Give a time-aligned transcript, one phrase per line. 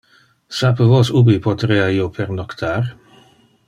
[0.59, 2.93] Sape vos ubi poterea io pernoctar?